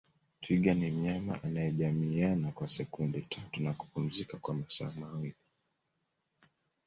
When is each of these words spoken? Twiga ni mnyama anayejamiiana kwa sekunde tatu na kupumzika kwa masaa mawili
Twiga 0.41 0.73
ni 0.73 0.91
mnyama 0.91 1.43
anayejamiiana 1.43 2.51
kwa 2.51 2.67
sekunde 2.67 3.21
tatu 3.21 3.61
na 3.63 3.73
kupumzika 3.73 4.37
kwa 4.37 4.53
masaa 4.53 4.91
mawili 4.99 5.35